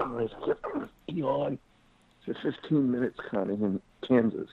Right, 0.00 0.30
Elon 1.18 1.58
for 2.24 2.34
15 2.42 2.90
minutes, 2.90 3.18
Connie, 3.30 3.54
in 3.54 3.80
Kansas. 4.06 4.48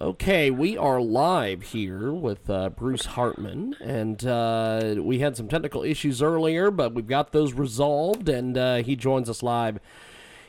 Okay, 0.00 0.50
we 0.50 0.76
are 0.76 1.00
live 1.00 1.62
here 1.62 2.12
with 2.12 2.50
uh, 2.50 2.68
Bruce 2.70 3.06
Hartman, 3.06 3.76
and 3.80 4.26
uh, 4.26 4.96
we 4.98 5.20
had 5.20 5.36
some 5.36 5.48
technical 5.48 5.82
issues 5.82 6.20
earlier, 6.20 6.70
but 6.70 6.92
we've 6.92 7.06
got 7.06 7.32
those 7.32 7.54
resolved, 7.54 8.28
and 8.28 8.58
uh, 8.58 8.76
he 8.76 8.94
joins 8.94 9.30
us 9.30 9.42
live 9.42 9.78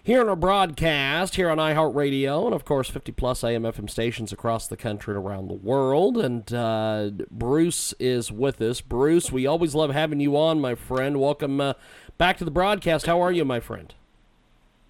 here 0.06 0.20
on 0.20 0.28
our 0.28 0.36
broadcast 0.36 1.36
here 1.36 1.50
on 1.50 1.58
iHeartRadio, 1.58 2.46
and 2.46 2.54
of 2.54 2.66
course, 2.66 2.90
50 2.90 3.14
plus 3.14 3.42
AM 3.42 3.64
FM 3.64 3.90
stations 3.90 4.34
across 4.34 4.68
the 4.68 4.76
country 4.76 5.16
and 5.16 5.26
around 5.26 5.48
the 5.48 5.54
world. 5.54 6.18
And 6.18 6.54
uh, 6.54 7.12
Bruce 7.32 7.94
is 8.00 8.30
with 8.30 8.62
us. 8.62 8.82
Bruce, 8.82 9.32
we 9.32 9.48
always 9.48 9.74
love 9.74 9.92
having 9.92 10.20
you 10.20 10.36
on, 10.36 10.60
my 10.60 10.76
friend. 10.76 11.22
Welcome 11.22 11.62
uh, 11.62 11.74
back 12.18 12.38
to 12.38 12.46
the 12.46 12.52
broadcast. 12.52 13.06
How 13.06 13.22
are 13.22 13.32
you, 13.32 13.46
my 13.46 13.60
friend? 13.60 13.94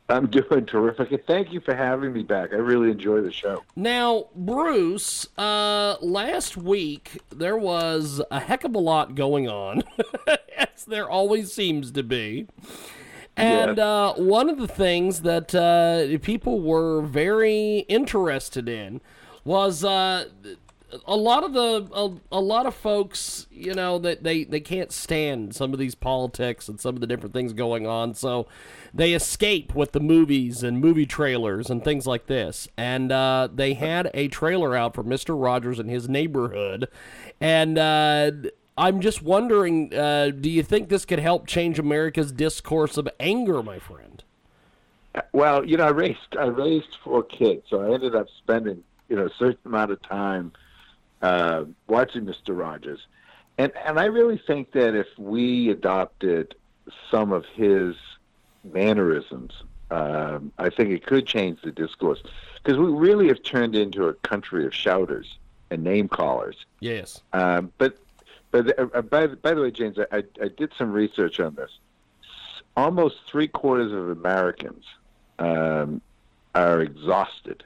I'm 0.09 0.27
doing 0.27 0.65
terrific. 0.65 1.11
And 1.11 1.25
thank 1.25 1.53
you 1.53 1.61
for 1.61 1.73
having 1.75 2.13
me 2.13 2.23
back. 2.23 2.51
I 2.51 2.57
really 2.57 2.91
enjoy 2.91 3.21
the 3.21 3.31
show. 3.31 3.63
Now, 3.75 4.25
Bruce, 4.35 5.27
uh, 5.37 5.95
last 6.01 6.57
week 6.57 7.21
there 7.31 7.57
was 7.57 8.21
a 8.29 8.39
heck 8.39 8.63
of 8.63 8.75
a 8.75 8.79
lot 8.79 9.15
going 9.15 9.47
on, 9.47 9.83
as 10.57 10.85
there 10.85 11.09
always 11.09 11.53
seems 11.53 11.91
to 11.91 12.03
be. 12.03 12.47
And 13.35 13.79
uh, 13.79 14.13
one 14.13 14.49
of 14.49 14.59
the 14.59 14.67
things 14.67 15.21
that 15.21 15.55
uh, 15.55 16.19
people 16.23 16.61
were 16.61 17.01
very 17.01 17.79
interested 17.89 18.69
in 18.69 19.01
was 19.43 19.83
uh, 19.83 20.25
a 21.05 21.15
lot 21.15 21.43
of 21.43 21.53
the 21.53 21.89
a, 21.93 22.37
a, 22.37 22.39
lot 22.39 22.65
of 22.65 22.75
folks, 22.75 23.47
you 23.51 23.73
know, 23.73 23.99
that 23.99 24.23
they, 24.23 24.43
they 24.43 24.59
can't 24.59 24.91
stand 24.91 25.55
some 25.55 25.73
of 25.73 25.79
these 25.79 25.95
politics 25.95 26.67
and 26.67 26.79
some 26.79 26.95
of 26.95 27.01
the 27.01 27.07
different 27.07 27.33
things 27.33 27.53
going 27.53 27.87
on. 27.87 28.13
So 28.13 28.47
they 28.93 29.13
escape 29.13 29.75
with 29.75 29.91
the 29.91 29.99
movies 29.99 30.63
and 30.63 30.79
movie 30.79 31.05
trailers 31.05 31.69
and 31.69 31.83
things 31.83 32.05
like 32.05 32.27
this. 32.27 32.67
And 32.77 33.11
uh, 33.11 33.49
they 33.53 33.73
had 33.73 34.11
a 34.13 34.27
trailer 34.27 34.75
out 34.75 34.95
for 34.95 35.03
Mister 35.03 35.35
Rogers 35.35 35.79
and 35.79 35.89
his 35.89 36.09
neighborhood, 36.09 36.87
and 37.39 37.77
uh, 37.77 38.31
I'm 38.77 39.01
just 39.01 39.21
wondering, 39.21 39.93
uh, 39.93 40.31
do 40.31 40.49
you 40.49 40.63
think 40.63 40.89
this 40.89 41.05
could 41.05 41.19
help 41.19 41.45
change 41.47 41.77
America's 41.77 42.31
discourse 42.31 42.97
of 42.97 43.07
anger, 43.19 43.61
my 43.61 43.79
friend? 43.79 44.23
Well, 45.31 45.63
you 45.63 45.77
know, 45.77 45.85
I 45.85 45.91
raised 45.91 46.37
I 46.39 46.45
raised 46.45 46.97
four 47.03 47.23
kids, 47.23 47.63
so 47.69 47.81
I 47.81 47.93
ended 47.93 48.15
up 48.15 48.27
spending 48.37 48.83
you 49.09 49.15
know 49.15 49.25
a 49.27 49.33
certain 49.37 49.59
amount 49.65 49.91
of 49.91 50.01
time 50.01 50.51
uh, 51.23 51.63
watching 51.87 52.25
Mister 52.25 52.53
Rogers, 52.53 53.07
and 53.57 53.71
and 53.85 53.99
I 53.99 54.05
really 54.05 54.37
think 54.37 54.73
that 54.73 54.93
if 54.93 55.07
we 55.17 55.71
adopted 55.71 56.53
some 57.09 57.31
of 57.31 57.45
his 57.45 57.95
mannerisms, 58.63 59.53
um, 59.89 60.51
I 60.57 60.69
think 60.69 60.91
it 60.91 61.05
could 61.05 61.25
change 61.25 61.61
the 61.61 61.71
discourse 61.71 62.21
because 62.61 62.77
we 62.77 62.91
really 62.91 63.27
have 63.29 63.41
turned 63.41 63.75
into 63.75 64.07
a 64.07 64.13
country 64.13 64.65
of 64.65 64.73
shouters 64.73 65.37
and 65.69 65.83
name 65.83 66.07
callers. 66.07 66.65
Yes. 66.79 67.21
Um, 67.33 67.71
but 67.77 67.97
but 68.51 68.77
uh, 68.79 69.01
by, 69.01 69.27
by 69.27 69.53
the 69.53 69.61
way, 69.61 69.71
James, 69.71 69.97
I, 70.11 70.23
I 70.41 70.47
did 70.47 70.71
some 70.77 70.91
research 70.91 71.39
on 71.39 71.55
this. 71.55 71.71
Almost 72.77 73.15
three 73.27 73.47
quarters 73.47 73.91
of 73.91 74.09
Americans 74.09 74.85
um, 75.39 76.01
are 76.53 76.81
exhausted 76.81 77.63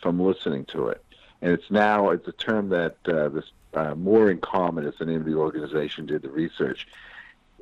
from 0.00 0.20
listening 0.20 0.64
to 0.66 0.88
it, 0.88 1.04
and 1.42 1.52
it's 1.52 1.70
now 1.70 2.10
it's 2.10 2.26
a 2.26 2.32
term 2.32 2.70
that 2.70 2.96
uh, 3.06 3.28
this 3.28 3.44
uh, 3.74 3.94
more 3.94 4.30
in 4.30 4.38
common 4.38 4.86
is 4.86 4.94
the 4.98 5.04
name 5.04 5.20
of 5.20 5.26
the 5.26 5.34
organization 5.34 6.06
did 6.06 6.22
the 6.22 6.30
research. 6.30 6.88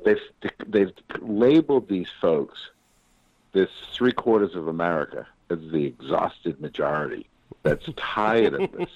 They've 0.05 0.21
they've 0.65 0.93
labeled 1.19 1.89
these 1.89 2.09
folks, 2.21 2.69
this 3.51 3.69
three 3.93 4.13
quarters 4.13 4.55
of 4.55 4.67
America, 4.67 5.27
as 5.49 5.59
the 5.71 5.85
exhausted 5.85 6.61
majority 6.61 7.27
that's 7.63 7.87
tired 7.97 8.53
of 8.53 8.71
this 8.71 8.89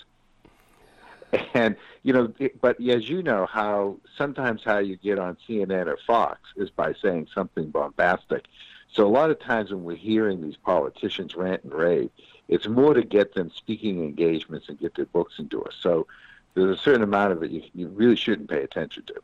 and 1.54 1.76
you 2.04 2.14
know, 2.14 2.34
but 2.62 2.80
as 2.82 3.10
you 3.10 3.24
know, 3.24 3.46
how 3.46 3.98
sometimes 4.18 4.64
how 4.64 4.80
you 4.80 4.96
get 4.98 5.20
on 5.20 5.38
CNN 5.48 5.88
or 5.88 5.98
Fox 6.06 6.40
is 6.56 6.70
by 6.70 6.94
saying 6.94 7.28
something 7.34 7.70
bombastic. 7.70 8.46
So 8.92 9.06
a 9.06 9.10
lot 9.10 9.32
of 9.32 9.40
times 9.40 9.72
when 9.72 9.84
we're 9.84 9.96
hearing 9.96 10.42
these 10.42 10.56
politicians 10.56 11.36
rant 11.36 11.64
and 11.64 11.74
rave, 11.74 12.10
it's 12.48 12.68
more 12.68 12.94
to 12.94 13.04
get 13.04 13.34
them 13.34 13.52
speaking 13.56 14.04
engagements 14.04 14.70
and 14.70 14.80
get 14.80 14.96
their 14.96 15.06
books 15.06 15.36
endorsed. 15.40 15.82
So 15.82 16.08
there's 16.54 16.78
a 16.78 16.82
certain 16.82 17.04
amount 17.04 17.34
of 17.34 17.44
it 17.44 17.52
you, 17.52 17.64
you 17.74 17.88
really 17.90 18.16
shouldn't 18.16 18.50
pay 18.50 18.62
attention 18.62 19.04
to. 19.08 19.16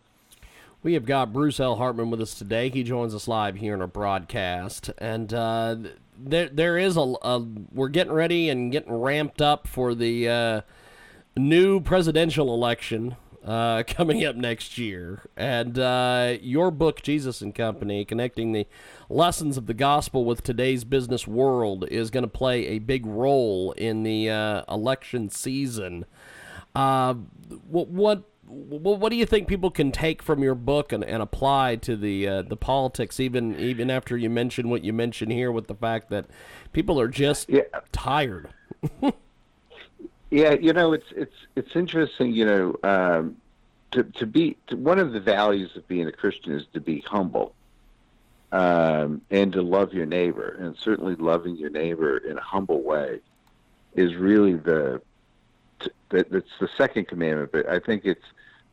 We 0.84 0.94
have 0.94 1.06
got 1.06 1.32
Bruce 1.32 1.60
L. 1.60 1.76
Hartman 1.76 2.10
with 2.10 2.22
us 2.22 2.34
today. 2.34 2.70
He 2.70 2.84
joins 2.84 3.14
us 3.14 3.28
live 3.28 3.56
here 3.56 3.76
in 3.76 3.82
our 3.82 3.88
broadcast, 3.88 4.90
and 4.98 5.32
uh, 5.32 5.76
there 6.18 6.50
there 6.50 6.78
is 6.78 6.98
a, 6.98 7.14
a, 7.22 7.46
we're 7.72 7.90
getting 7.90 8.14
ready 8.14 8.50
and 8.50 8.72
getting 8.72 8.94
ramped 8.94 9.42
up 9.42 9.68
for 9.68 9.94
the. 9.94 10.28
Uh, 10.28 10.62
new 11.38 11.80
presidential 11.80 12.54
election 12.54 13.16
uh, 13.44 13.84
coming 13.88 14.26
up 14.26 14.36
next 14.36 14.78
year. 14.78 15.24
And 15.36 15.78
uh, 15.78 16.38
your 16.42 16.72
book, 16.72 17.02
Jesus 17.02 17.42
and 17.42 17.54
Company, 17.54 18.06
connecting 18.06 18.52
the 18.52 18.68
lessons 19.10 19.58
of 19.58 19.66
the 19.66 19.74
gospel 19.74 20.26
with 20.26 20.44
today's 20.44 20.84
business 20.84 21.28
world, 21.28 21.88
is 21.90 22.10
going 22.10 22.24
to 22.24 22.30
play 22.30 22.68
a 22.68 22.80
big 22.80 23.06
role 23.06 23.72
in 23.74 24.04
the 24.04 24.30
uh, 24.30 24.64
election 24.70 25.30
season. 25.30 26.06
Uh, 26.76 27.16
what, 27.68 27.90
what 27.90 28.24
what 28.52 29.10
do 29.10 29.16
you 29.16 29.26
think 29.26 29.48
people 29.48 29.72
can 29.72 29.94
take 29.94 30.22
from 30.22 30.44
your 30.44 30.56
book 30.56 30.92
and, 30.92 31.06
and 31.06 31.24
apply 31.24 31.78
to 31.78 31.96
the 31.96 32.28
uh, 32.28 32.42
the 32.42 32.58
politics 32.58 33.18
even 33.20 33.58
even 33.58 33.90
after 33.90 34.18
you 34.18 34.30
mention 34.30 34.70
what 34.70 34.84
you 34.84 34.92
mentioned 34.92 35.32
here 35.32 35.52
with 35.52 35.68
the 35.68 35.76
fact 35.76 36.10
that 36.10 36.26
people 36.74 37.00
are 37.00 37.08
just 37.08 37.50
yeah. 37.50 37.62
tired 37.94 38.50
Yeah, 40.32 40.54
you 40.54 40.72
know, 40.72 40.94
it's 40.94 41.12
it's 41.12 41.36
it's 41.58 41.76
interesting. 41.76 42.32
You 42.34 42.46
know, 42.46 42.76
um, 42.84 43.36
to 43.92 44.04
to 44.04 44.26
be 44.26 44.58
to, 44.68 44.78
one 44.78 44.98
of 44.98 45.12
the 45.12 45.20
values 45.20 45.76
of 45.76 45.86
being 45.90 46.08
a 46.08 46.12
Christian 46.12 46.54
is 46.54 46.66
to 46.74 46.80
be 46.80 47.02
humble, 47.02 47.54
um, 48.54 49.22
and 49.30 49.52
to 49.52 49.62
love 49.62 49.94
your 49.94 50.06
neighbor, 50.06 50.56
and 50.58 50.76
certainly 50.78 51.16
loving 51.16 51.58
your 51.58 51.70
neighbor 51.70 52.18
in 52.18 52.38
a 52.38 52.42
humble 52.42 52.82
way 52.82 53.20
is 53.94 54.16
really 54.16 54.54
the 54.54 55.02
that 56.10 56.32
that's 56.32 56.58
the 56.62 56.70
second 56.78 57.10
commandment. 57.10 57.52
But 57.52 57.68
I 57.68 57.80
think 57.80 58.06
it's 58.06 58.26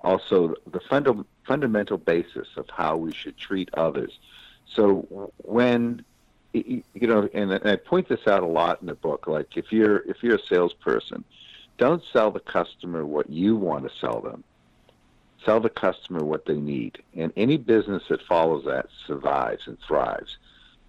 also 0.03 0.55
the 0.71 0.81
funda- 0.89 1.27
fundamental 1.45 1.99
basis 1.99 2.47
of 2.57 2.71
how 2.71 2.97
we 2.97 3.13
should 3.13 3.37
treat 3.37 3.69
others. 3.75 4.17
So 4.65 5.33
when 5.39 6.05
you 6.53 6.83
know, 6.95 7.29
and 7.35 7.53
I 7.53 7.77
point 7.77 8.09
this 8.09 8.27
out 8.29 8.45
a 8.45 8.47
lot 8.47 8.81
in 8.81 8.87
the 8.87 8.95
book. 8.95 9.27
Like 9.27 9.57
if 9.57 9.73
you're 9.73 9.99
if 10.09 10.23
you're 10.23 10.37
a 10.37 10.47
salesperson 10.49 11.25
don't 11.79 12.03
sell 12.13 12.31
the 12.31 12.41
customer 12.41 13.07
what 13.07 13.31
you 13.31 13.57
want 13.57 13.89
to 13.89 13.99
sell 13.99 14.21
them. 14.21 14.45
Sell 15.45 15.61
the 15.61 15.71
customer 15.71 16.25
what 16.25 16.45
they 16.45 16.57
need. 16.57 17.03
And 17.17 17.33
any 17.37 17.57
business 17.57 18.03
that 18.09 18.21
follows 18.23 18.65
that 18.67 18.87
survives 19.07 19.67
and 19.67 19.79
thrives. 19.87 20.37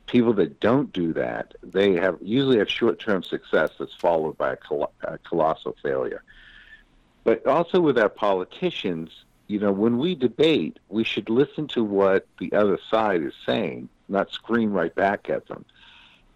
People 0.08 0.34
that 0.34 0.60
don't 0.60 0.92
do 0.92 1.14
that, 1.14 1.54
they 1.62 1.94
have 1.94 2.18
usually 2.22 2.58
have 2.58 2.70
short-term 2.70 3.22
success 3.22 3.70
that's 3.78 3.94
followed 3.94 4.38
by 4.38 4.54
a, 4.54 4.58
col- 4.58 4.92
a 5.04 5.20
colossal 5.20 5.76
failure. 5.84 6.24
But 7.24 7.46
also 7.46 7.80
with 7.80 8.00
our 8.00 8.10
politicians, 8.10 9.12
you 9.46 9.60
know, 9.60 9.72
when 9.72 10.00
we 10.00 10.16
debate, 10.16 10.80
we 10.90 11.04
should 11.04 11.30
listen 11.30 11.68
to 11.70 11.84
what 11.84 12.26
the 12.40 12.54
other 12.54 12.80
side 12.90 13.22
is 13.22 13.34
saying, 13.46 13.90
not 14.08 14.32
scream 14.32 14.72
right 14.72 14.94
back 14.94 15.30
at 15.30 15.48
them. 15.48 15.64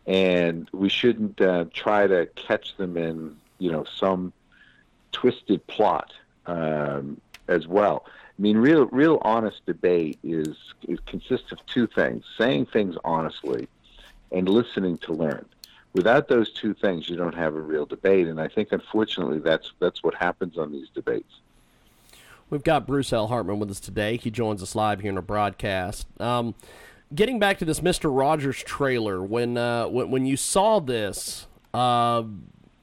And 0.05 0.69
we 0.71 0.89
shouldn't 0.89 1.41
uh, 1.41 1.65
try 1.73 2.05
to 2.05 2.27
catch 2.35 2.77
them 2.77 2.95
in, 2.95 3.37
you 3.57 3.71
know, 3.71 3.85
some 3.85 4.33
twisted 5.13 5.65
plot 5.67 6.11
um, 6.45 7.21
as 7.47 7.65
well. 7.67 8.05
I 8.07 8.41
mean, 8.41 8.57
real, 8.57 8.87
real 8.87 9.19
honest 9.21 9.65
debate 9.65 10.19
is 10.23 10.57
it 10.81 11.05
consists 11.05 11.51
of 11.53 11.65
two 11.67 11.87
things: 11.87 12.25
saying 12.37 12.65
things 12.65 12.95
honestly, 13.05 13.69
and 14.31 14.49
listening 14.49 14.97
to 14.99 15.13
learn. 15.13 15.45
Without 15.93 16.27
those 16.27 16.51
two 16.51 16.73
things, 16.73 17.07
you 17.07 17.15
don't 17.15 17.35
have 17.35 17.55
a 17.55 17.61
real 17.61 17.85
debate. 17.85 18.27
And 18.27 18.41
I 18.41 18.47
think, 18.47 18.71
unfortunately, 18.71 19.39
that's 19.39 19.71
that's 19.79 20.03
what 20.03 20.15
happens 20.15 20.57
on 20.57 20.71
these 20.71 20.89
debates. 20.89 21.31
We've 22.49 22.63
got 22.63 22.87
Bruce 22.87 23.13
L. 23.13 23.27
Hartman 23.27 23.59
with 23.59 23.69
us 23.69 23.79
today. 23.79 24.17
He 24.17 24.31
joins 24.31 24.61
us 24.61 24.75
live 24.75 25.01
here 25.01 25.11
in 25.11 25.17
a 25.17 25.21
broadcast. 25.21 26.07
Um, 26.19 26.55
getting 27.13 27.37
back 27.37 27.59
to 27.59 27.65
this 27.65 27.81
Mister 27.81 28.09
Rogers 28.11 28.63
trailer, 28.63 29.21
when 29.21 29.57
uh, 29.57 29.87
when 29.87 30.09
when 30.09 30.25
you 30.25 30.35
saw 30.35 30.79
this, 30.79 31.45
uh, 31.73 32.23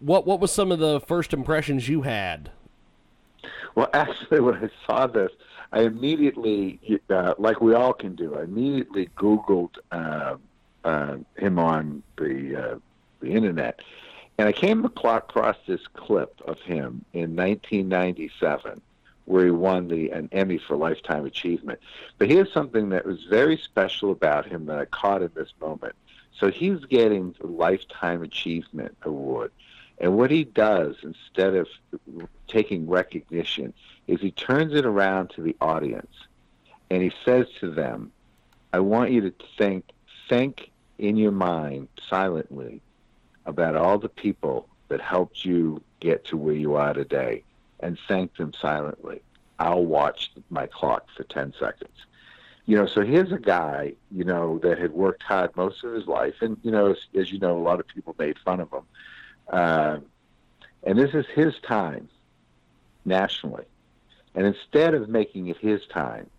what 0.00 0.26
what 0.26 0.40
was 0.40 0.50
some 0.50 0.72
of 0.72 0.78
the 0.78 1.00
first 1.00 1.32
impressions 1.32 1.88
you 1.88 2.02
had? 2.02 2.50
Well, 3.74 3.88
actually, 3.94 4.40
when 4.40 4.56
I 4.56 4.70
saw 4.86 5.06
this, 5.06 5.30
I 5.72 5.82
immediately, 5.82 7.00
uh, 7.08 7.34
like 7.38 7.60
we 7.60 7.74
all 7.74 7.92
can 7.92 8.14
do, 8.14 8.36
I 8.36 8.42
immediately 8.42 9.08
Googled 9.16 9.76
uh, 9.92 10.36
uh, 10.84 11.16
him 11.36 11.58
on 11.58 12.02
the 12.18 12.56
uh, 12.56 12.78
the 13.20 13.30
internet, 13.30 13.80
and 14.38 14.48
I 14.48 14.52
came 14.52 14.84
across 14.84 15.56
this 15.66 15.86
clip 15.94 16.40
of 16.46 16.58
him 16.60 17.04
in 17.12 17.36
1997 17.36 18.80
where 19.26 19.44
he 19.44 19.50
won 19.52 19.86
the 19.86 20.10
an 20.10 20.28
Emmy 20.32 20.58
for 20.58 20.76
lifetime 20.76 21.24
achievement. 21.24 21.78
But 22.18 22.28
here's 22.28 22.52
something 22.52 22.88
that 22.88 23.06
was 23.06 23.22
very 23.24 23.56
special 23.56 24.10
about 24.10 24.44
him 24.44 24.66
that 24.66 24.78
I 24.78 24.86
caught 24.86 25.22
in 25.22 25.30
this 25.34 25.52
moment. 25.60 25.94
So 26.36 26.50
he's 26.50 26.84
getting 26.86 27.36
the 27.40 27.46
lifetime 27.46 28.22
achievement 28.22 28.96
award. 29.02 29.52
And 30.00 30.16
what 30.16 30.30
he 30.30 30.44
does 30.44 30.96
instead 31.02 31.54
of 31.54 31.68
taking 32.48 32.88
recognition 32.88 33.74
is 34.06 34.20
he 34.20 34.30
turns 34.30 34.74
it 34.74 34.86
around 34.86 35.30
to 35.30 35.42
the 35.42 35.54
audience 35.60 36.14
and 36.90 37.02
he 37.02 37.12
says 37.24 37.46
to 37.60 37.70
them, 37.70 38.10
I 38.72 38.80
want 38.80 39.10
you 39.12 39.20
to 39.20 39.34
think 39.58 39.84
think 40.28 40.70
in 40.98 41.16
your 41.16 41.32
mind 41.32 41.88
silently 42.08 42.80
about 43.46 43.74
all 43.76 43.98
the 43.98 44.08
people 44.08 44.68
that 44.88 45.00
helped 45.00 45.44
you 45.44 45.82
get 45.98 46.24
to 46.26 46.36
where 46.36 46.54
you 46.54 46.74
are 46.74 46.94
today 46.94 47.42
and 47.80 47.98
thank 48.08 48.36
them 48.36 48.52
silently. 48.54 49.20
I'll 49.58 49.84
watch 49.84 50.32
my 50.48 50.66
clock 50.66 51.06
for 51.16 51.24
10 51.24 51.54
seconds. 51.58 52.06
You 52.66 52.76
know, 52.76 52.86
so 52.86 53.02
here's 53.02 53.32
a 53.32 53.38
guy, 53.38 53.94
you 54.10 54.24
know, 54.24 54.58
that 54.58 54.78
had 54.78 54.92
worked 54.92 55.22
hard 55.22 55.54
most 55.56 55.82
of 55.82 55.92
his 55.92 56.06
life. 56.06 56.34
And, 56.40 56.56
you 56.62 56.70
know, 56.70 56.92
as, 56.92 56.98
as 57.18 57.32
you 57.32 57.38
know, 57.38 57.56
a 57.56 57.62
lot 57.62 57.80
of 57.80 57.86
people 57.88 58.14
made 58.18 58.38
fun 58.38 58.60
of 58.60 58.72
him. 58.72 58.84
Uh, 59.50 59.98
and 60.82 60.98
this 60.98 61.12
is 61.12 61.26
his 61.34 61.54
time 61.66 62.08
nationally. 63.04 63.64
And 64.34 64.46
instead 64.46 64.94
of 64.94 65.08
making 65.08 65.48
it 65.48 65.56
his 65.58 65.80
time, 65.92 66.30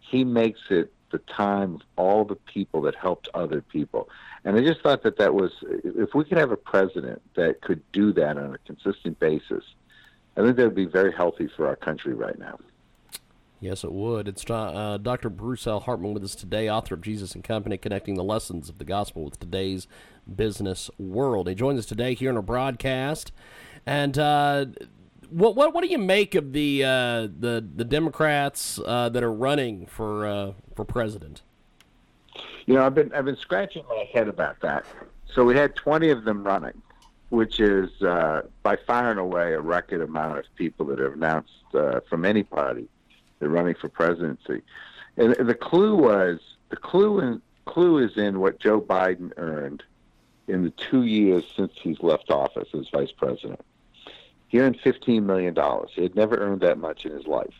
he 0.00 0.24
makes 0.24 0.60
it 0.70 0.92
the 1.10 1.18
time 1.18 1.76
of 1.76 1.80
all 1.96 2.24
the 2.24 2.36
people 2.36 2.82
that 2.82 2.94
helped 2.94 3.28
other 3.32 3.62
people. 3.62 4.10
And 4.44 4.56
I 4.56 4.60
just 4.62 4.82
thought 4.82 5.02
that 5.04 5.16
that 5.16 5.34
was, 5.34 5.52
if 5.62 6.14
we 6.14 6.24
could 6.24 6.38
have 6.38 6.52
a 6.52 6.56
president 6.56 7.22
that 7.34 7.62
could 7.62 7.82
do 7.92 8.12
that 8.12 8.36
on 8.36 8.54
a 8.54 8.58
consistent 8.58 9.18
basis, 9.18 9.64
I 10.36 10.42
think 10.42 10.56
that 10.56 10.64
would 10.64 10.74
be 10.74 10.84
very 10.84 11.12
healthy 11.12 11.48
for 11.56 11.66
our 11.66 11.76
country 11.76 12.14
right 12.14 12.38
now. 12.38 12.58
Yes, 13.60 13.82
it 13.82 13.90
would. 13.90 14.28
It's 14.28 14.48
uh, 14.48 14.98
Dr. 15.02 15.28
Bruce 15.28 15.66
L. 15.66 15.80
Hartman 15.80 16.14
with 16.14 16.22
us 16.22 16.36
today, 16.36 16.70
author 16.70 16.94
of 16.94 17.00
Jesus 17.00 17.34
and 17.34 17.42
Company, 17.42 17.76
connecting 17.76 18.14
the 18.14 18.22
lessons 18.22 18.68
of 18.68 18.78
the 18.78 18.84
gospel 18.84 19.24
with 19.24 19.40
today's 19.40 19.88
business 20.32 20.90
world. 20.96 21.48
He 21.48 21.56
joins 21.56 21.80
us 21.80 21.86
today 21.86 22.14
here 22.14 22.30
on 22.30 22.36
our 22.36 22.42
broadcast. 22.42 23.32
And 23.84 24.16
uh, 24.16 24.66
what, 25.28 25.56
what 25.56 25.74
what 25.74 25.82
do 25.82 25.88
you 25.88 25.98
make 25.98 26.36
of 26.36 26.52
the 26.52 26.84
uh, 26.84 27.22
the 27.22 27.66
the 27.74 27.84
Democrats 27.84 28.78
uh, 28.86 29.08
that 29.08 29.24
are 29.24 29.32
running 29.32 29.86
for 29.86 30.26
uh, 30.26 30.52
for 30.76 30.84
president? 30.84 31.42
You 32.66 32.74
know, 32.74 32.86
I've 32.86 32.94
been 32.94 33.12
I've 33.12 33.24
been 33.24 33.36
scratching 33.36 33.82
my 33.88 34.06
head 34.12 34.28
about 34.28 34.60
that. 34.60 34.84
So 35.34 35.44
we 35.44 35.56
had 35.56 35.74
20 35.74 36.10
of 36.10 36.24
them 36.24 36.44
running, 36.44 36.80
which 37.30 37.58
is 37.58 37.90
uh, 38.02 38.42
by 38.62 38.76
far 38.86 39.10
and 39.10 39.18
away 39.18 39.54
a 39.54 39.60
record 39.60 40.00
amount 40.00 40.38
of 40.38 40.44
people 40.54 40.86
that 40.86 41.00
have 41.00 41.14
announced 41.14 41.50
uh, 41.74 42.00
from 42.08 42.24
any 42.24 42.44
party 42.44 42.88
they're 43.38 43.48
running 43.48 43.74
for 43.74 43.88
presidency. 43.88 44.62
And 45.16 45.34
the 45.34 45.54
clue 45.54 45.96
was 45.96 46.40
the 46.68 46.76
clue 46.76 47.20
in, 47.20 47.42
clue 47.64 47.98
is 47.98 48.16
in 48.16 48.40
what 48.40 48.60
Joe 48.60 48.80
Biden 48.80 49.32
earned 49.36 49.82
in 50.46 50.64
the 50.64 50.70
two 50.70 51.04
years 51.04 51.44
since 51.56 51.72
he's 51.74 52.00
left 52.00 52.30
office 52.30 52.68
as 52.74 52.88
vice 52.88 53.12
president. 53.12 53.60
He 54.48 54.60
earned 54.60 54.78
fifteen 54.80 55.26
million 55.26 55.54
dollars. 55.54 55.90
He 55.94 56.02
had 56.02 56.14
never 56.14 56.36
earned 56.36 56.62
that 56.62 56.78
much 56.78 57.04
in 57.04 57.12
his 57.12 57.26
life, 57.26 57.54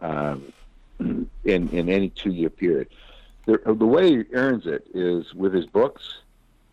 um, 0.00 0.52
in 0.98 1.28
in 1.44 1.88
any 1.88 2.10
two 2.10 2.30
year 2.30 2.50
period. 2.50 2.88
The, 3.46 3.58
the 3.64 3.86
way 3.86 4.10
he 4.10 4.24
earns 4.34 4.66
it 4.66 4.86
is 4.92 5.34
with 5.34 5.54
his 5.54 5.66
books 5.66 6.18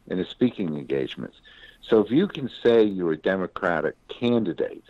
and 0.10 0.20
his 0.20 0.28
speaking 0.28 0.76
engagements. 0.76 1.38
So 1.82 2.02
if 2.02 2.12
you 2.12 2.28
can 2.28 2.50
say 2.64 2.84
you're 2.84 3.14
a 3.14 3.18
Democratic 3.18 3.96
candidate, 4.08 4.84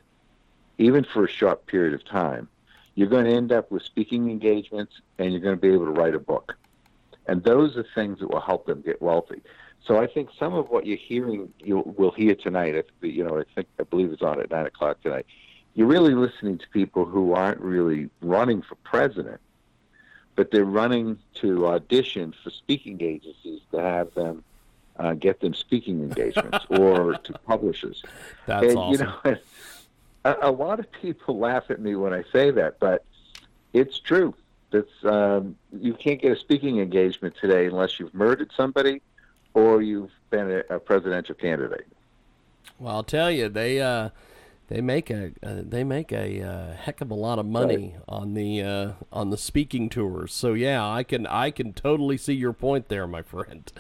even 0.78 1.04
for 1.04 1.26
a 1.26 1.30
short 1.30 1.66
period 1.68 1.94
of 1.94 2.04
time, 2.04 2.50
you're 2.96 3.10
going 3.10 3.26
to 3.26 3.32
end 3.32 3.52
up 3.52 3.70
with 3.72 3.84
speaking 3.84 4.30
engagements 4.30 5.02
and 5.20 5.32
you're 5.32 5.42
going 5.42 5.56
to 5.56 5.62
be 5.62 5.72
able 5.72 5.86
to 5.86 5.92
write 5.92 6.16
a 6.16 6.20
book. 6.20 6.58
And 7.28 7.44
those 7.44 7.76
are 7.78 7.86
things 7.96 8.20
that 8.20 8.30
will 8.30 8.42
help 8.42 8.66
them 8.66 8.82
get 8.82 9.02
wealthy. 9.02 9.42
So 9.86 10.02
I 10.02 10.08
think 10.08 10.30
some 10.40 10.54
of 10.54 10.70
what 10.70 10.86
you're 10.86 10.98
hearing, 10.98 11.54
you 11.60 11.80
will 11.98 12.12
hear 12.12 12.36
tonight. 12.36 12.76
If 12.76 12.86
You 13.02 13.26
know, 13.26 13.40
I 13.40 13.44
think 13.54 13.68
I 13.80 13.84
believe 13.84 14.12
it's 14.12 14.22
on 14.22 14.40
at 14.40 14.50
nine 14.50 14.66
o'clock 14.66 15.02
tonight. 15.02 15.26
You're 15.76 15.88
really 15.88 16.16
listening 16.16 16.58
to 16.60 16.68
people 16.70 17.06
who 17.06 17.34
aren't 17.34 17.60
really 17.60 18.10
running 18.22 18.62
for 18.62 18.76
president, 18.76 19.42
but 20.36 20.50
they're 20.50 20.64
running 20.64 21.20
to 21.36 21.68
audition 21.68 22.34
for 22.44 22.50
speaking 22.50 23.02
agencies 23.02 23.62
to 23.72 23.82
have 23.82 24.14
them 24.14 24.44
uh, 24.98 25.14
get 25.14 25.42
them 25.42 25.54
speaking 25.54 26.02
engagements 26.02 26.66
or 26.70 27.16
to 27.16 27.34
publishers. 27.40 28.04
That's 28.46 28.68
and, 28.68 28.78
awesome. 28.78 29.08
You 29.26 29.32
know, 29.32 29.38
a, 30.26 30.50
a 30.50 30.52
lot 30.52 30.80
of 30.80 30.92
people 30.92 31.38
laugh 31.48 31.66
at 31.70 31.80
me 31.80 31.96
when 31.96 32.14
I 32.14 32.24
say 32.34 32.52
that, 32.52 32.80
but 32.80 33.06
it's 33.74 34.00
true. 34.00 34.34
It's 34.72 34.92
um, 35.06 35.56
you 35.72 35.94
can't 35.94 36.22
get 36.22 36.34
a 36.34 36.40
speaking 36.40 36.80
engagement 36.80 37.36
today 37.40 37.68
unless 37.68 38.00
you've 38.00 38.14
murdered 38.14 38.52
somebody 38.58 39.02
or 39.54 39.82
you've 39.82 40.12
been 40.32 40.52
a, 40.52 40.76
a 40.76 40.80
presidential 40.80 41.36
candidate. 41.36 41.88
Well, 42.78 42.96
I'll 42.96 43.04
tell 43.04 43.32
you, 43.32 43.48
they 43.48 43.80
uh, 43.80 44.10
they 44.68 44.82
make 44.82 45.10
a 45.10 45.32
uh, 45.44 45.62
they 45.62 45.86
make 45.86 46.12
a 46.12 46.42
uh, 46.42 46.74
heck 46.74 47.00
of 47.00 47.12
a 47.12 47.14
lot 47.14 47.40
of 47.40 47.46
money 47.46 47.94
Right. 47.96 48.04
on 48.10 48.34
the 48.34 48.64
uh, 48.64 48.92
on 49.14 49.30
the 49.30 49.38
speaking 49.38 49.88
tours. 49.88 50.34
So 50.34 50.54
yeah, 50.54 50.86
I 50.86 51.04
can 51.04 51.26
I 51.28 51.52
can 51.52 51.72
totally 51.72 52.18
see 52.18 52.34
your 52.34 52.52
point 52.54 52.90
there, 52.90 53.08
my 53.08 53.22
friend. 53.22 53.72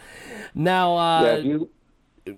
Now, 0.53 0.95
uh, 0.95 1.23
yeah, 1.23 1.37
you, 1.37 1.69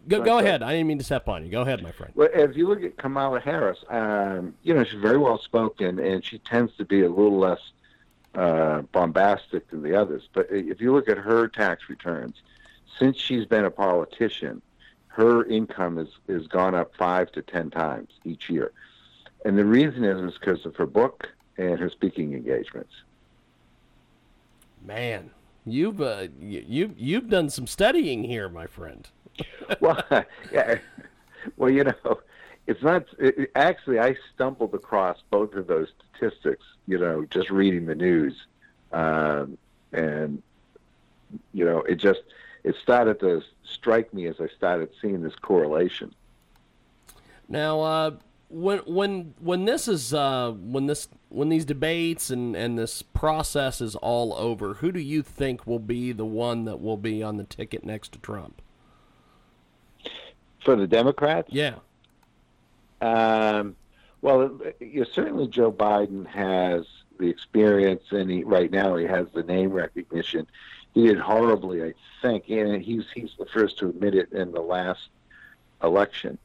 go, 0.07 0.21
go 0.21 0.39
ahead. 0.39 0.63
I 0.63 0.71
didn't 0.71 0.87
mean 0.87 0.97
to 0.97 1.03
step 1.03 1.27
on 1.27 1.45
you. 1.45 1.51
Go 1.51 1.61
ahead, 1.61 1.81
my 1.81 1.91
friend. 1.91 2.11
well, 2.15 2.29
if 2.33 2.55
you 2.55 2.67
look 2.67 2.83
at 2.83 2.97
Kamala 2.97 3.39
Harris, 3.39 3.79
um, 3.89 4.53
you 4.63 4.73
know 4.73 4.83
she's 4.83 5.01
very 5.01 5.17
well 5.17 5.39
spoken, 5.39 5.99
and 5.99 6.23
she 6.23 6.39
tends 6.39 6.75
to 6.77 6.85
be 6.85 7.01
a 7.03 7.09
little 7.09 7.39
less 7.39 7.59
uh, 8.35 8.81
bombastic 8.91 9.69
than 9.69 9.81
the 9.81 9.95
others. 9.95 10.27
But 10.33 10.47
if 10.51 10.81
you 10.81 10.93
look 10.93 11.09
at 11.09 11.17
her 11.17 11.47
tax 11.47 11.89
returns, 11.89 12.35
since 12.99 13.17
she's 13.17 13.45
been 13.45 13.65
a 13.65 13.71
politician, 13.71 14.61
her 15.07 15.45
income 15.45 15.97
has 15.97 16.09
has 16.27 16.47
gone 16.47 16.75
up 16.75 16.95
five 16.95 17.31
to 17.33 17.41
ten 17.41 17.69
times 17.69 18.11
each 18.25 18.49
year, 18.49 18.71
and 19.45 19.57
the 19.57 19.65
reason 19.65 20.03
is 20.03 20.33
is 20.33 20.37
because 20.37 20.65
of 20.65 20.75
her 20.75 20.85
book 20.85 21.29
and 21.57 21.79
her 21.79 21.89
speaking 21.89 22.33
engagements. 22.33 22.93
Man, 24.85 25.31
you've 25.65 26.01
uh, 26.01 26.27
you 26.39 26.93
you've 26.97 27.29
done 27.29 27.49
some 27.49 27.67
studying 27.67 28.23
here, 28.23 28.49
my 28.49 28.67
friend. 28.67 29.07
well, 29.79 30.03
yeah, 30.51 30.79
well, 31.57 31.69
you 31.69 31.83
know, 31.83 32.19
it's 32.67 32.81
not. 32.83 33.05
It, 33.17 33.51
actually, 33.55 33.99
I 33.99 34.15
stumbled 34.33 34.73
across 34.73 35.17
both 35.29 35.53
of 35.53 35.67
those 35.67 35.87
statistics. 36.11 36.65
You 36.87 36.97
know, 36.97 37.25
just 37.25 37.49
reading 37.49 37.85
the 37.85 37.95
news, 37.95 38.35
um, 38.91 39.57
and 39.91 40.41
you 41.53 41.65
know, 41.65 41.79
it 41.81 41.95
just 41.95 42.21
it 42.63 42.75
started 42.81 43.19
to 43.21 43.41
strike 43.63 44.13
me 44.13 44.27
as 44.27 44.35
I 44.39 44.47
started 44.55 44.89
seeing 45.01 45.21
this 45.21 45.35
correlation. 45.35 46.13
Now, 47.47 47.81
uh, 47.81 48.11
when 48.49 48.79
when 48.79 49.33
when 49.39 49.65
this 49.65 49.87
is 49.87 50.13
uh, 50.13 50.51
when 50.51 50.87
this 50.87 51.07
when 51.29 51.49
these 51.49 51.65
debates 51.65 52.29
and 52.29 52.55
and 52.55 52.77
this 52.77 53.01
process 53.01 53.81
is 53.81 53.95
all 53.95 54.33
over, 54.33 54.75
who 54.75 54.91
do 54.91 54.99
you 54.99 55.21
think 55.21 55.65
will 55.65 55.79
be 55.79 56.11
the 56.11 56.25
one 56.25 56.65
that 56.65 56.81
will 56.81 56.97
be 56.97 57.23
on 57.23 57.37
the 57.37 57.43
ticket 57.43 57.85
next 57.85 58.11
to 58.13 58.19
Trump? 58.19 58.61
For 60.67 60.75
the 60.75 60.85
Democrats, 60.85 61.47
Yeah. 61.49 61.75
Um, 62.99 63.77
well, 64.21 64.59
you 64.81 64.99
know, 64.99 65.05
certainly 65.13 65.47
Joe 65.47 65.71
Biden 65.71 66.27
has 66.27 66.85
the 67.17 67.29
experience, 67.29 68.03
and 68.11 68.29
he, 68.29 68.43
right 68.43 68.69
now 68.69 68.97
he 68.97 69.05
has 69.05 69.27
the 69.33 69.43
name 69.43 69.71
recognition. 69.71 70.45
He 70.93 71.07
did 71.07 71.19
horribly, 71.19 71.85
I 71.85 71.93
think, 72.21 72.49
and 72.49 72.81
he's 72.81 73.05
he's 73.15 73.31
the 73.39 73.45
first 73.45 73.77
to 73.77 73.87
admit 73.87 74.13
it 74.13 74.33
in 74.33 74.51
the 74.51 74.59
last 74.59 75.07
election. 75.81 76.37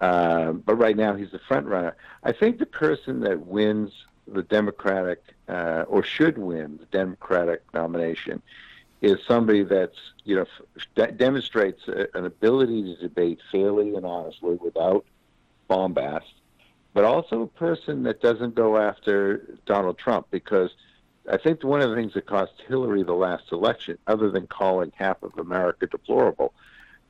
Um, 0.00 0.62
but 0.64 0.76
right 0.76 0.96
now 0.96 1.14
he's 1.14 1.32
the 1.32 1.40
front 1.40 1.66
runner. 1.66 1.96
I 2.24 2.32
think 2.32 2.58
the 2.58 2.64
person 2.64 3.20
that 3.20 3.46
wins 3.46 3.92
the 4.26 4.42
Democratic 4.42 5.22
uh, 5.50 5.84
or 5.86 6.02
should 6.02 6.38
win 6.38 6.78
the 6.78 6.86
Democratic 6.86 7.62
nomination 7.74 8.40
is 9.02 9.18
somebody 9.26 9.62
that's 9.62 9.96
you 10.24 10.36
know 10.36 10.46
demonstrates 11.16 11.86
a, 11.88 12.06
an 12.16 12.24
ability 12.24 12.82
to 12.82 13.02
debate 13.02 13.40
fairly 13.52 13.94
and 13.94 14.06
honestly 14.06 14.56
without 14.56 15.04
bombast, 15.68 16.32
but 16.94 17.04
also 17.04 17.42
a 17.42 17.46
person 17.46 18.02
that 18.04 18.20
doesn't 18.20 18.54
go 18.54 18.78
after 18.78 19.58
Donald 19.66 19.98
Trump 19.98 20.26
because 20.30 20.70
I 21.30 21.36
think 21.36 21.64
one 21.64 21.80
of 21.80 21.90
the 21.90 21.96
things 21.96 22.14
that 22.14 22.26
cost 22.26 22.52
Hillary 22.68 23.02
the 23.02 23.12
last 23.12 23.50
election, 23.50 23.98
other 24.06 24.30
than 24.30 24.46
calling 24.46 24.92
half 24.94 25.22
of 25.22 25.36
America 25.38 25.86
deplorable, 25.86 26.54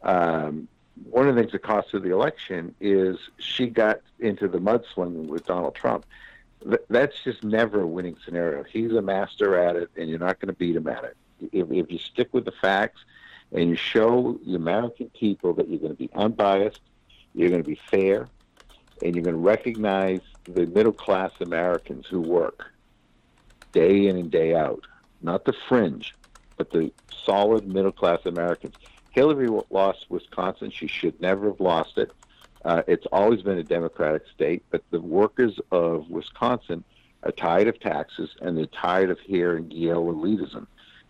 um, 0.02 0.68
one 1.10 1.28
of 1.28 1.34
the 1.34 1.42
things 1.42 1.52
that 1.52 1.62
cost 1.62 1.90
her 1.90 1.98
the 1.98 2.10
election 2.10 2.74
is 2.80 3.18
she 3.38 3.66
got 3.66 4.00
into 4.18 4.48
the 4.48 4.58
mudslinging 4.58 5.26
with 5.26 5.46
Donald 5.46 5.74
Trump. 5.74 6.06
That's 6.88 7.22
just 7.22 7.44
never 7.44 7.82
a 7.82 7.86
winning 7.86 8.16
scenario. 8.24 8.64
He's 8.64 8.92
a 8.92 9.02
master 9.02 9.56
at 9.56 9.76
it, 9.76 9.90
and 9.96 10.08
you're 10.08 10.18
not 10.18 10.40
going 10.40 10.48
to 10.48 10.58
beat 10.58 10.74
him 10.74 10.88
at 10.88 11.04
it. 11.04 11.16
If, 11.52 11.70
if 11.70 11.90
you 11.90 11.98
stick 11.98 12.28
with 12.32 12.44
the 12.44 12.52
facts 12.52 13.00
and 13.52 13.68
you 13.68 13.76
show 13.76 14.38
the 14.46 14.54
American 14.54 15.10
people 15.10 15.54
that 15.54 15.68
you're 15.68 15.78
going 15.78 15.92
to 15.92 15.98
be 15.98 16.10
unbiased, 16.14 16.80
you're 17.34 17.50
going 17.50 17.62
to 17.62 17.68
be 17.68 17.80
fair, 17.90 18.28
and 19.02 19.14
you're 19.14 19.24
going 19.24 19.36
to 19.36 19.40
recognize 19.40 20.20
the 20.44 20.66
middle 20.66 20.92
class 20.92 21.32
Americans 21.40 22.06
who 22.06 22.20
work 22.20 22.72
day 23.72 24.06
in 24.06 24.16
and 24.16 24.30
day 24.30 24.54
out, 24.54 24.86
not 25.20 25.44
the 25.44 25.52
fringe, 25.68 26.14
but 26.56 26.70
the 26.70 26.90
solid 27.24 27.66
middle 27.66 27.92
class 27.92 28.20
Americans. 28.24 28.74
Hillary 29.10 29.48
lost 29.70 30.06
Wisconsin. 30.08 30.70
She 30.70 30.86
should 30.86 31.20
never 31.20 31.48
have 31.48 31.60
lost 31.60 31.98
it. 31.98 32.10
Uh, 32.64 32.82
it's 32.86 33.06
always 33.12 33.42
been 33.42 33.58
a 33.58 33.62
Democratic 33.62 34.22
state, 34.34 34.64
but 34.70 34.82
the 34.90 35.00
workers 35.00 35.58
of 35.70 36.10
Wisconsin 36.10 36.84
are 37.22 37.32
tired 37.32 37.68
of 37.68 37.78
taxes 37.80 38.30
and 38.40 38.56
they're 38.56 38.66
tired 38.66 39.10
of 39.10 39.18
hearing 39.20 39.70
Yale 39.70 40.04
elitism. 40.04 40.66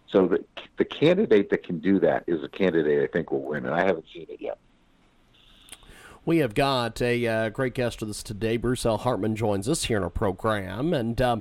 So 0.08 0.26
the, 0.26 0.44
the 0.78 0.84
candidate 0.84 1.50
that 1.50 1.64
can 1.64 1.78
do 1.78 1.98
that 2.00 2.25
is 2.26 2.42
a 2.42 2.48
candidate 2.48 3.02
I 3.02 3.12
think 3.12 3.30
will 3.32 3.42
win, 3.42 3.66
and 3.66 3.75
I 3.75 3.84
haven't 3.84 4.06
seen 4.12 4.26
it 4.28 4.40
yet. 4.40 4.58
We 6.25 6.38
have 6.38 6.54
got 6.54 7.00
a 7.00 7.25
uh, 7.25 7.48
great 7.50 7.75
guest 7.75 8.00
with 8.00 8.10
us 8.10 8.20
today. 8.20 8.56
Bruce 8.56 8.84
L. 8.84 8.98
Hartman 8.98 9.36
joins 9.36 9.68
us 9.68 9.84
here 9.84 9.96
in 9.96 10.02
our 10.02 10.10
program, 10.10 10.92
and 10.92 11.20
uh, 11.22 11.36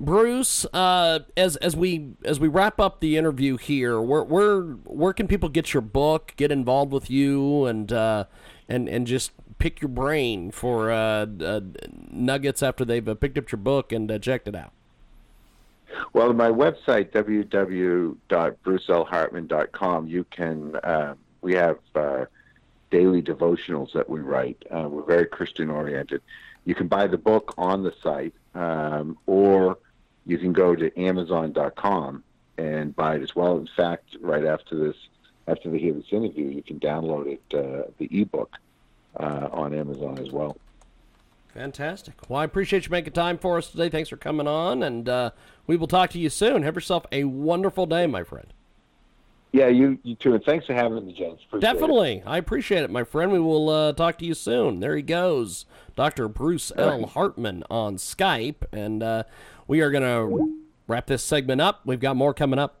Bruce, 0.00 0.66
uh, 0.72 1.20
as 1.36 1.54
as 1.56 1.76
we 1.76 2.14
as 2.24 2.40
we 2.40 2.48
wrap 2.48 2.80
up 2.80 2.98
the 2.98 3.16
interview 3.16 3.56
here, 3.56 4.00
where 4.00 4.24
where 4.24 4.62
where 4.62 5.12
can 5.12 5.28
people 5.28 5.48
get 5.48 5.72
your 5.72 5.82
book, 5.82 6.34
get 6.36 6.50
involved 6.50 6.90
with 6.90 7.08
you, 7.08 7.66
and 7.66 7.92
uh, 7.92 8.24
and 8.68 8.88
and 8.88 9.06
just 9.06 9.30
pick 9.58 9.80
your 9.80 9.88
brain 9.88 10.50
for 10.50 10.90
uh, 10.90 11.26
uh, 11.40 11.60
nuggets 12.10 12.60
after 12.60 12.84
they've 12.84 13.06
picked 13.20 13.38
up 13.38 13.52
your 13.52 13.60
book 13.60 13.92
and 13.92 14.20
checked 14.20 14.48
it 14.48 14.56
out? 14.56 14.72
Well, 16.12 16.32
my 16.32 16.50
website 16.50 17.12
www.brucelhartman.com, 17.12 20.08
you 20.08 20.24
can 20.24 20.76
we 21.40 21.54
have 21.54 21.78
daily 22.94 23.20
devotionals 23.20 23.92
that 23.92 24.08
we 24.08 24.20
write. 24.20 24.62
Uh, 24.70 24.88
we're 24.88 25.02
very 25.02 25.26
Christian 25.26 25.68
oriented. 25.68 26.22
You 26.64 26.76
can 26.76 26.86
buy 26.86 27.08
the 27.08 27.18
book 27.18 27.52
on 27.58 27.82
the 27.82 27.92
site, 28.00 28.34
um, 28.54 29.18
or 29.26 29.78
you 30.24 30.38
can 30.38 30.52
go 30.52 30.76
to 30.76 30.96
Amazon.com 30.96 32.22
and 32.56 32.94
buy 32.94 33.16
it 33.16 33.22
as 33.22 33.34
well. 33.34 33.58
In 33.58 33.68
fact, 33.76 34.16
right 34.20 34.44
after 34.44 34.76
this, 34.76 34.96
after 35.48 35.70
they 35.70 35.78
hear 35.78 35.92
this 35.92 36.12
interview, 36.12 36.46
you 36.46 36.62
can 36.62 36.78
download 36.78 37.26
it, 37.26 37.42
uh, 37.52 37.90
the 37.98 38.08
ebook, 38.20 38.56
uh, 39.18 39.48
on 39.50 39.74
Amazon 39.74 40.18
as 40.18 40.30
well. 40.30 40.56
Fantastic. 41.54 42.14
Well, 42.28 42.40
I 42.40 42.44
appreciate 42.44 42.84
you 42.84 42.90
making 42.90 43.12
time 43.12 43.38
for 43.38 43.58
us 43.58 43.70
today. 43.70 43.88
Thanks 43.88 44.08
for 44.08 44.16
coming 44.16 44.48
on, 44.48 44.82
and 44.82 45.08
uh, 45.08 45.30
we 45.68 45.76
will 45.76 45.86
talk 45.86 46.10
to 46.10 46.18
you 46.18 46.28
soon. 46.28 46.64
Have 46.64 46.74
yourself 46.74 47.06
a 47.12 47.24
wonderful 47.24 47.86
day, 47.86 48.08
my 48.08 48.24
friend. 48.24 48.52
Yeah, 49.52 49.68
you, 49.68 50.00
you 50.02 50.16
too. 50.16 50.34
And 50.34 50.42
thanks 50.42 50.66
for 50.66 50.74
having 50.74 51.06
me, 51.06 51.12
James. 51.12 51.38
Appreciate 51.46 51.72
Definitely. 51.72 52.16
It. 52.16 52.22
I 52.26 52.38
appreciate 52.38 52.82
it, 52.82 52.90
my 52.90 53.04
friend. 53.04 53.30
We 53.30 53.38
will 53.38 53.70
uh, 53.70 53.92
talk 53.92 54.18
to 54.18 54.24
you 54.24 54.34
soon. 54.34 54.80
There 54.80 54.96
he 54.96 55.02
goes. 55.02 55.64
Dr. 55.94 56.26
Bruce 56.26 56.72
L. 56.76 57.06
Hartman 57.06 57.62
on 57.70 57.94
Skype. 57.94 58.64
And 58.72 59.00
uh, 59.00 59.22
we 59.68 59.80
are 59.80 59.92
going 59.92 60.02
to 60.02 60.60
wrap 60.88 61.06
this 61.06 61.22
segment 61.22 61.60
up. 61.60 61.82
We've 61.84 62.00
got 62.00 62.16
more 62.16 62.34
coming 62.34 62.58
up. 62.58 62.80